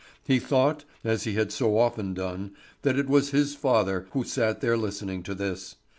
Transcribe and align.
He 0.23 0.39
thought, 0.39 0.83
as 1.03 1.25
he 1.25 1.33
had 1.35 1.51
so 1.51 1.77
often 1.77 2.15
done, 2.15 2.55
that 2.81 2.97
it 2.97 3.07
was 3.07 3.29
his 3.29 3.53
father 3.53 4.07
who 4.13 4.23
sat 4.23 4.59
there 4.59 4.75
listening 4.75 5.21
to 5.21 5.35
this. 5.35 5.75